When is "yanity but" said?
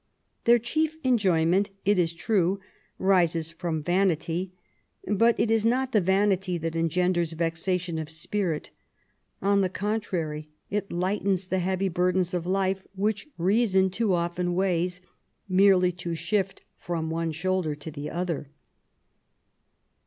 3.83-5.39